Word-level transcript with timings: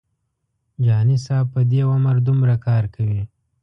جهاني 0.83 1.17
صاحب 1.25 1.47
په 1.53 1.61
دې 1.71 1.81
عمر 1.91 2.15
دومره 2.27 2.55
کار 2.65 2.83
کوي. 2.95 3.21